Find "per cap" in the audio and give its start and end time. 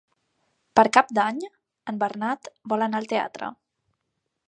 0.79-1.11